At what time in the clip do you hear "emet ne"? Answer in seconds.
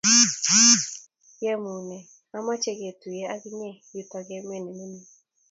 4.37-4.69